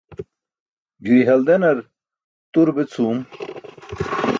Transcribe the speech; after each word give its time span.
Giri 1.03 1.21
haldenar 1.29 1.77
tur 2.51 2.67
be 2.75 2.83
cʰuum. 2.93 3.17